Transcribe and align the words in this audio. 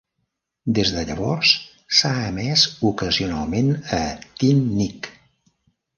Des 0.77 0.93
de 0.93 1.03
llavors 1.09 1.51
s'ha 1.99 2.11
emès 2.29 2.65
ocasionalment 2.93 3.73
a 4.03 4.03
TeenNick. 4.41 5.11